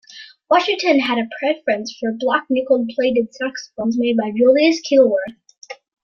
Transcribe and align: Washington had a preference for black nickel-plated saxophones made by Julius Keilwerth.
Washington 0.49 0.99
had 0.99 1.19
a 1.19 1.29
preference 1.37 1.95
for 1.99 2.13
black 2.17 2.47
nickel-plated 2.49 3.31
saxophones 3.35 3.99
made 3.99 4.17
by 4.17 4.31
Julius 4.35 4.81
Keilwerth. 4.81 5.37